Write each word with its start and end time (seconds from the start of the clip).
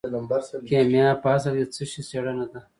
کیمیا 0.67 1.07
په 1.23 1.27
اصل 1.35 1.53
کې 1.57 1.65
د 1.67 1.71
څه 1.75 1.83
شي 1.91 2.01
څیړنه 2.09 2.45
ده. 2.51 2.59